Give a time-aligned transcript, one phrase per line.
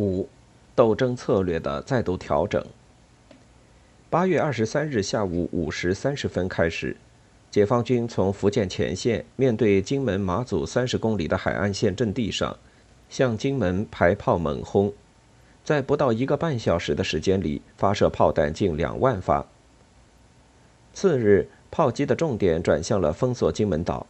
[0.00, 0.26] 五，
[0.74, 2.64] 斗争策略的再度调整。
[4.08, 6.96] 八月二十三日下午五时三十分开始，
[7.50, 12.56] 解放军从福建前线面对金门马祖三十公里的海岸线阵地上，
[13.10, 14.90] 向金门排炮猛轰，
[15.62, 19.46] 在不到一个半小时的时间里，发射炮弹近两万发。
[20.94, 24.06] 次日，炮击的重点转向了封锁金门岛。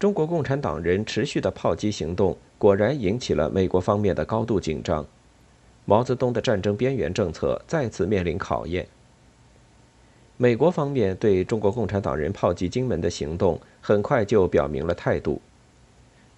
[0.00, 5.06] 中国共产党人持续的炮击行动果然引起了美国方面的高度紧张，
[5.84, 8.88] 毛泽东的战争边缘政策再次面临考验。
[10.38, 15.38] 美国方面对中国共产党人炮击金门的行动很快就表明了态度。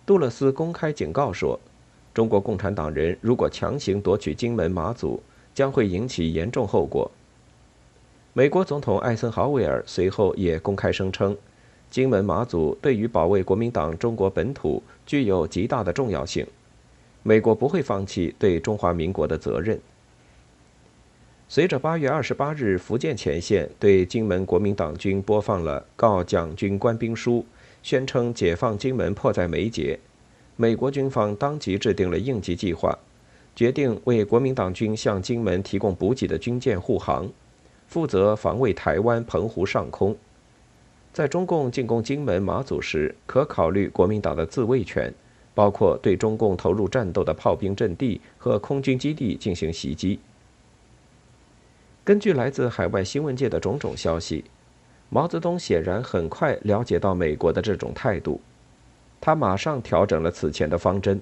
[0.05, 1.61] 杜勒斯公开警告说，
[2.13, 5.23] 中国共产党人如果强行夺取金门、马祖，
[5.55, 7.09] 将会引起严重后果。
[8.33, 11.37] 美国总统艾森豪威尔随后也公开声称。
[11.93, 16.47] 金门、马祖对于保卫国民党中国本土具有极大的重要性，
[17.23, 19.79] 美国不会放弃对中华民国的责任。
[21.51, 27.45] 随着八月二十八日福建前线对金门国民党军播放了告蒋军官兵书，
[27.83, 30.01] 宣称解放金门迫在眉睫，
[30.57, 32.99] 美国军方当即制定了应急计划，
[33.55, 37.31] 决定为国民党军向金门提供补给的军舰护航，
[37.87, 40.17] 负责防卫台湾、澎湖上空。
[41.13, 45.13] 在中共进攻金门、马祖时，可考虑国民党的自卫权，
[45.55, 50.19] 包括对中共投入战斗的炮兵阵地和空军基地进行袭击。
[52.03, 54.45] 根据来自海外新闻界的种种消息，
[55.11, 58.41] 毛泽东显然很快了解到美国的这种态度，
[59.21, 61.21] 他马上调整了此前的方针，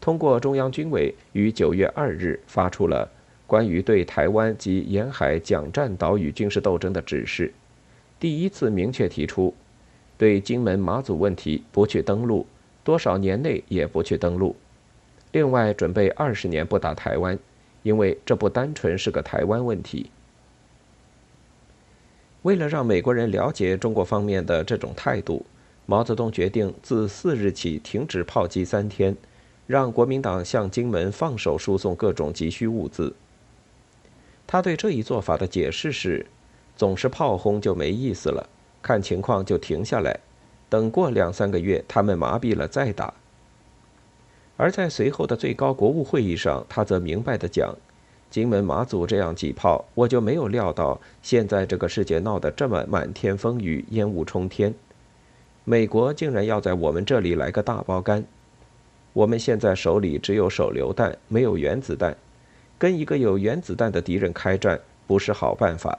[0.00, 3.06] 通过中央军委于九月二日发出了
[3.46, 7.52] 关于对台湾及沿海蒋占岛屿军事斗争的指示。
[8.18, 9.52] 第一次明确提出，
[10.16, 12.46] 对金门、马祖问题不去登陆，
[12.82, 14.56] 多少年内也不去登陆。
[15.32, 17.38] 另外，准备二十年不打台湾，
[17.82, 20.10] 因为这不单纯是个台湾问题。
[22.40, 25.44] 为了让美国人了解中国方面的这种态度，
[25.84, 29.14] 毛泽东决定自四日起停止炮击三天，
[29.66, 33.14] 让国民党向金门放手输送各种急需物资。
[34.46, 36.24] 他对这一做法的解释是。
[36.76, 38.46] 总是炮轰就没意思了，
[38.82, 40.20] 看情况就停下来，
[40.68, 43.14] 等过两三个月他们麻痹了再打。
[44.58, 47.74] 而在随后的最高国务会议上，他则明白的讲
[48.30, 54.74] ：“金门、马祖这样几炮，我就没有料到现在这个世界闹得这么满天风雨、烟雾冲天，
[55.64, 58.24] 美国竟然要在我们这里来个大包干。
[59.12, 62.16] 我们现在手里只有手榴弹，没有原子弹，
[62.78, 65.98] 跟一个有原子弹的敌人开战不是好办法。”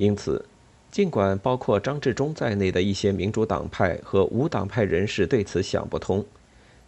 [0.00, 0.42] 因此，
[0.90, 6.24] 尽管包括张治中在内的一些民主党派和无党派人士对此想不通，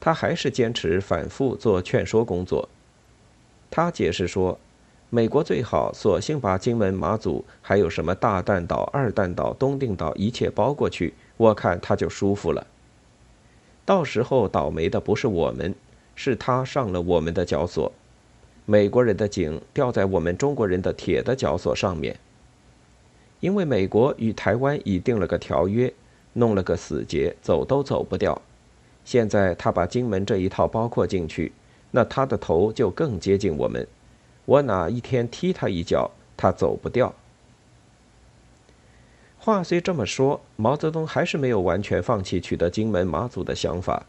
[0.01, 2.67] 他还是坚持反复做劝说工作。
[3.71, 4.59] 他解释说，
[5.11, 12.67] 美国最好索性把金门、马祖还有什么大弹岛、二弹岛、东定岛一切包过去，我看他就舒服了。
[13.85, 15.75] 到时候倒霉的不是我们，
[16.15, 17.93] 是他上了我们的绞索，
[18.65, 22.17] 美国人的井掉在我们中国人的铁的绞索上面。
[23.43, 25.93] 因为美国与台湾已定了个条约，
[26.35, 28.41] 弄了个死结，走都走不掉。
[29.05, 31.51] 现在他把金门这一套包括进去，
[31.91, 33.85] 那他的头就更接近我们。
[34.45, 37.13] 我哪一天踢他一脚，他走不掉。
[39.39, 44.07] 话虽这么说，毛泽东还是没有完全放弃取得金门、马祖的想法。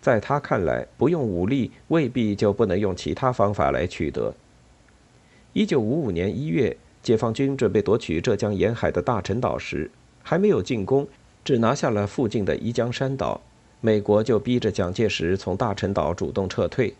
[0.00, 4.34] 在他看来，不用武力未必就不能用其他方法来取得。
[5.52, 6.76] 一九五五年一月。
[7.02, 9.90] 解放军准备夺取浙江沿海的大陈岛时，
[10.22, 11.08] 还没有进攻，
[11.42, 13.40] 只拿下了附近的宜江山岛，
[13.80, 16.94] 美国就逼着蒋介石从大陈岛主动撤退。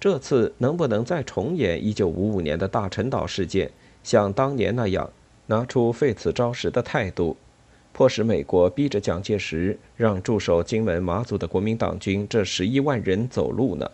[0.00, 3.70] 这次能不能再重演1955年的大陈岛事件，
[4.02, 5.10] 像当年那样
[5.46, 7.36] 拿出废此招时的态度，
[7.92, 13.90] 迫使美国逼着蒋介石让驻守金门、马祖的国民党军这十一万人走路呢？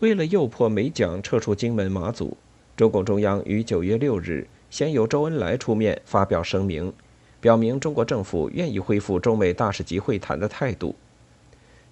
[0.00, 2.36] 为了诱迫美蒋撤出金门、马祖。
[2.78, 6.92] 中共中央于九月六日先由周恩来出面发表声明，
[7.40, 10.94] 表明中国政府愿意恢复中美大使级会谈的态度。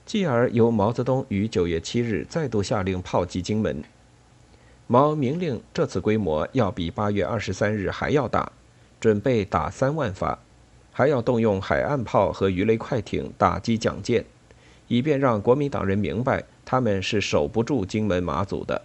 [0.05, 3.83] 继而由毛泽东于九月七日再度下令炮击金门。
[4.87, 8.53] 毛明令这次规模要比八月二十三日还要大，
[9.01, 10.39] 准备打三万发，
[10.93, 14.25] 还要动用海岸炮和鱼雷快艇打击蒋舰，
[14.87, 18.81] 以便让国民党人明白他们是守不住金门马祖的。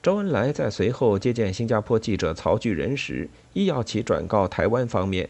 [0.00, 5.28] 周恩来在随后接见新加坡记者曹巨仁时，亦要其转告台湾方面，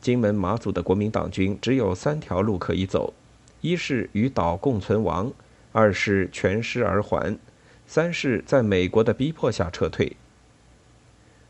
[0.00, 3.12] 金门、马祖的国民党军只有三条路可以走：
[3.60, 5.32] 一是与岛共存亡，
[5.72, 7.36] 二是全师而还，
[7.88, 10.16] 三是在美国的逼迫下撤退。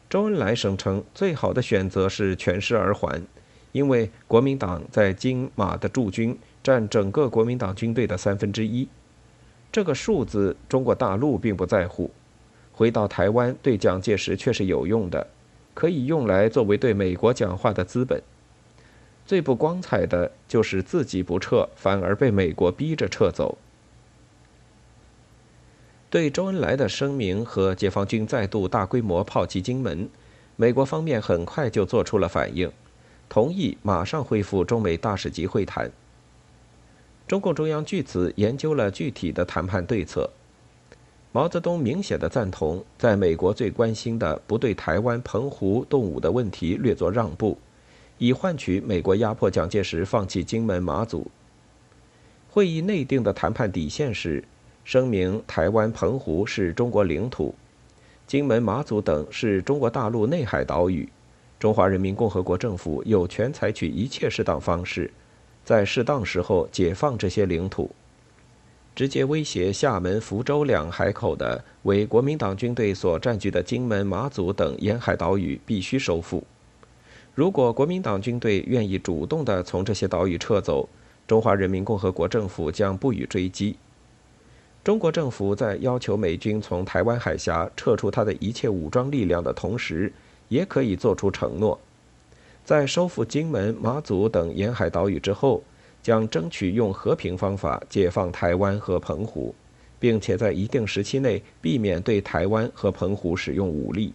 [0.08, 3.20] 周恩来声称，最好的选择是全师而还，
[3.72, 8.88] 因为国民党在金马的驻军占整个国民党军队的三分之一，
[9.70, 12.10] 这个数字中国大陆并不在乎。
[12.74, 15.26] 回到台湾对蒋介石却是有用的，
[15.72, 18.20] 可以用来作为对美国讲话的资本。
[19.24, 23.56] 最不光彩的就是自己不撤，反而被美国逼着撤走。
[26.10, 30.08] 对周恩来的声明和解放军再度大规模炮击金门，
[30.56, 32.70] 美国方面很快就做出了反应，
[33.28, 35.90] 同意马上恢复中美大使级会谈。
[37.26, 40.30] 中共中央据此研究了具体的谈判对策。
[41.36, 47.58] 毛泽东明显的赞同，在美国最关心的不对台湾、澎湖动武的问题略作让步，
[48.18, 51.28] 以换取美国压迫蒋介石放弃金门、马祖。
[52.48, 54.44] 会议内定的谈判底线是：
[54.84, 57.52] 声明台湾、澎湖是中国领土，
[58.28, 61.08] 金门、马祖等是中国大陆内海岛屿，
[61.58, 65.10] 中华人民共和国政府有权采取一切适当方式，
[65.64, 67.90] 在适当时候解放这些领土。
[68.94, 76.44] 直接威胁厦门、福州两海口的为国民党军队所占据的金门、马祖等沿海岛屿必须收复。
[77.34, 80.88] 如果国民党军队愿意主动地从这些岛屿撤走，
[81.26, 83.76] 中华人民共和国政府将不予追击。
[84.84, 90.12] 中国政府在要求美军从台湾海峡撤出他的一切武装力量的同时，
[90.48, 91.80] 也可以做出承诺，
[92.64, 95.64] 在收复金门、马祖等沿海岛屿之后。
[96.04, 99.54] 将争取用和平方法解放台湾和澎湖，
[99.98, 104.12] 并且在一定时期内避免对台湾和澎湖使用武力。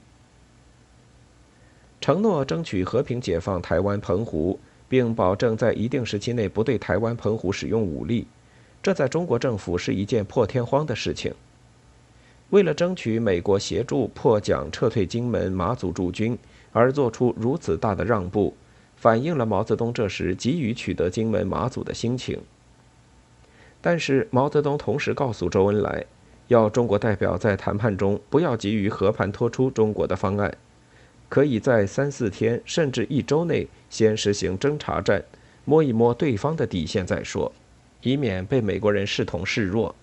[2.00, 8.28] 承诺争取和平解放台湾、澎湖，并保证在一定时期内不对台湾、澎湖使用武力，
[8.84, 11.34] 这在中国政府是一件破天荒的事情。
[12.52, 16.38] 为了争取美国协助破蒋撤退金门、马祖驻军
[16.72, 18.56] 而做出如此大的让步。
[19.00, 22.42] 反映了毛泽东这时急于取得金门、马祖的心情。
[23.80, 26.06] 但是毛泽东同时告诉周恩来，
[26.50, 30.54] 要中国代表在谈判中不要急于和盘托出中国的方案，
[31.30, 35.24] 可以在三四天甚至一周内先实行侦察战，
[35.64, 37.50] 摸一摸对方的底线再说，
[38.02, 39.96] 以免被美国人视同示弱。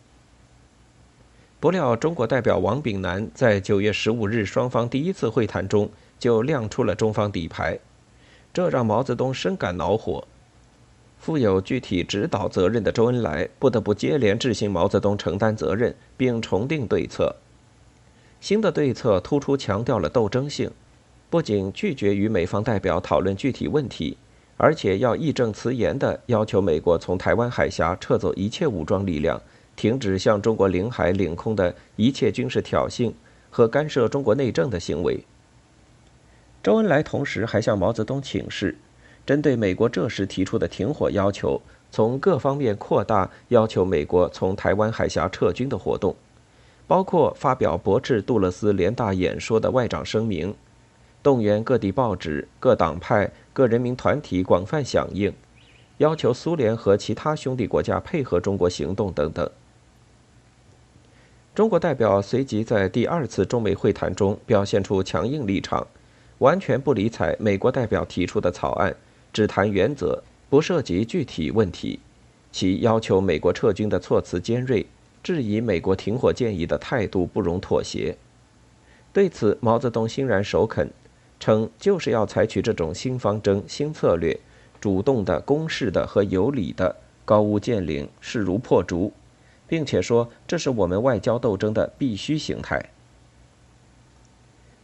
[1.60, 7.78] 不料中国代表王炳南在九月十五日双方第一次会谈中就亮出了中方底牌。
[8.56, 10.26] 这让毛泽东深感恼火，
[11.18, 17.36] 负有具体指导责任的周恩来不得不接连致信毛泽东承担责任，并重定对策。
[18.40, 20.70] 新的对策突出强调了斗争性，
[21.28, 24.16] 不仅拒绝与美方代表讨论具体问题，
[24.56, 29.38] 而且要义正辞严地要求美国从台湾海峡撤走一切武装力量，
[29.76, 33.12] 停止向中国领海领空的一切军事挑衅
[33.50, 35.22] 和干涉中国内政的行为。
[36.66, 38.76] 周恩来同时还向毛泽东请示，
[39.24, 46.16] 针对美国这时提出的停火要求，从各方面扩大要求美国从台湾海峡撤军的活动，
[46.88, 50.56] 包括发表驳斥杜勒斯联大演说的外长声明，
[51.22, 55.32] 动员各地报纸、各党派、各人民团体广泛响应，
[55.98, 59.48] 要求苏联和其他兄弟国家配合中国行动等等。
[61.54, 65.86] 中国代表随即在第二次中美会谈中表现出强硬立场。
[66.38, 68.94] 完全不理睬美国代表提出的草案，
[69.32, 72.00] 只谈原则，不涉及具体问题。
[72.52, 74.86] 其要求美国撤军的措辞尖锐，
[75.22, 78.16] 质疑美国停火建议的态度不容妥协。
[79.12, 80.90] 对此，毛泽东欣然首肯，
[81.40, 84.38] 称就是要采取这种新方针、新策略，
[84.80, 89.12] 主动的、攻势的和有理的，高屋建瓴，势如破竹，
[89.66, 92.90] 并且说这是我们外交斗争的必须形态。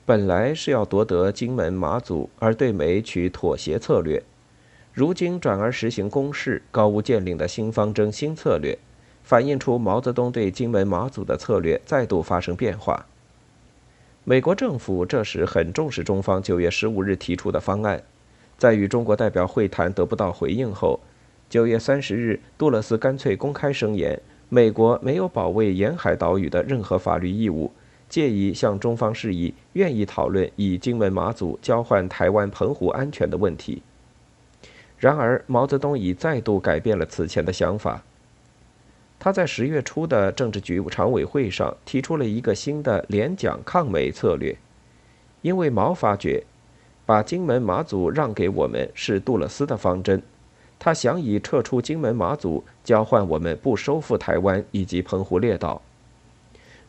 [0.04, 4.21] 本来是要夺得金门、马祖，而对美取妥协策略；
[4.92, 8.76] 如今转而实行攻势、高屋建瓴的新方针、新策略，
[9.23, 13.06] 反映出毛泽东对金门、马祖的策略再度发生变化。
[14.25, 18.02] 美国政府这时很重视中方九月十五日提出的方案，
[18.59, 20.99] 在与中国代表会谈得不到回应后，
[21.49, 27.71] 九月三十日，杜勒斯干脆公开声言，美国没有保卫沿海岛屿的任何法律义务。
[28.12, 33.83] 介意向中方示意，愿意讨论以金门、马祖交换台湾、澎湖安全的问题。
[34.99, 38.02] 然而，毛泽东已再度改变了此前的想法。
[39.19, 44.59] 他在十月初的政治局常委会上提出了一个新的联蒋抗美策略，
[45.40, 46.45] 因为毛发觉，
[47.07, 50.23] 把金门、马祖让给我们是杜勒斯的方针，
[50.78, 55.81] 他想以撤出金门、马祖交换我们不收复台湾以及澎湖列岛。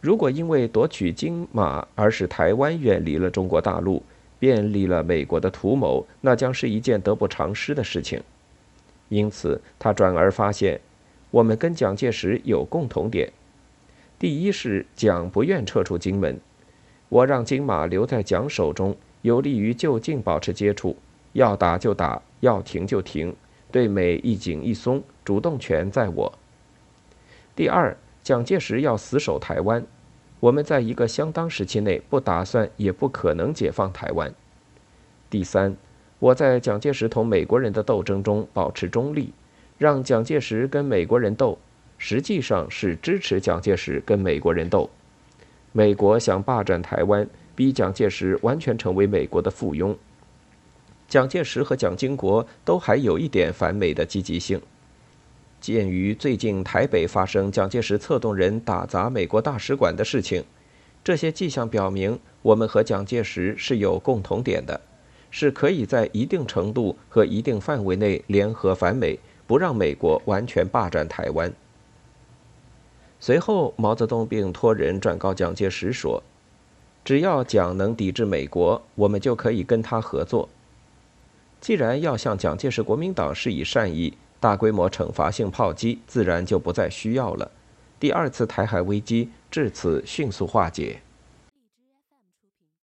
[0.03, 4.03] 如果因为夺取金马而使台湾远离了中国大陆，
[4.37, 8.21] 便利了美国的图谋，那将是一件得不偿失的事情。
[9.07, 10.81] 因此，他转而发现，
[11.31, 13.31] 我们跟蒋介石有共同点。
[14.19, 16.37] 第一是蒋不愿撤出金门，
[17.07, 20.97] 我让金马留在蒋手中，有利于就近保持接触，
[21.31, 23.33] 要打就打，要停就停，
[23.71, 26.33] 对美一紧一松，主动权在我。
[27.55, 29.85] 第二，蒋介石要死守台湾。
[30.39, 34.33] 我们在一个相当时期内不打算也不可能解放台湾。
[35.29, 35.75] 第三，
[36.19, 39.33] 我在蒋介石同美国人的斗争中保持中立，
[39.77, 41.57] 让蒋介石跟美国人斗，
[41.97, 44.89] 实际上是支持蒋介石跟美国人斗。
[45.71, 49.95] 美国想霸占台湾，逼蒋介石完全成为美国的附庸。
[51.09, 54.61] 蒋介石和蒋经国都还有一点反美的积极性。
[55.63, 60.43] 鉴于最近台北发生蒋介石策动人打砸美国大使馆的事情，
[61.01, 64.81] 这些迹象表明，我们和蒋介石是有共同点的，
[65.31, 69.17] 是可以在一定程度和一定范围内联合反美，
[69.47, 71.53] 不让美国完全霸占台湾。
[73.21, 76.21] 随后，毛泽东并托人转告蒋介石说
[77.05, 80.49] ：“只要蒋能抵制美国，我们就可以跟他合作。
[81.61, 84.13] 既然要向蒋介石国民党示以善意。”
[84.43, 87.49] 大规模惩罚性炮击自然就不再需要了，
[87.97, 90.99] 第二次台海危机至此迅速化解。